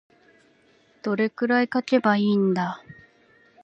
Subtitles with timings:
[1.03, 2.81] どれくらい書けばいいんだ。